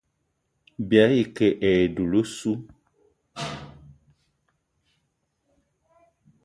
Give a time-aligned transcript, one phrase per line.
[0.87, 2.53] Bìayî ke e dula ossu.